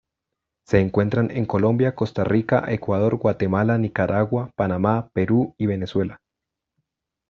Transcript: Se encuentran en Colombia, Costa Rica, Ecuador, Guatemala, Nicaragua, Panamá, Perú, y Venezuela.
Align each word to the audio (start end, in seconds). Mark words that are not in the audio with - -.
Se 0.65 0.79
encuentran 0.79 1.29
en 1.29 1.45
Colombia, 1.45 1.93
Costa 1.93 2.23
Rica, 2.23 2.63
Ecuador, 2.69 3.17
Guatemala, 3.17 3.77
Nicaragua, 3.77 4.49
Panamá, 4.55 5.11
Perú, 5.13 5.53
y 5.59 5.67
Venezuela. 5.67 6.17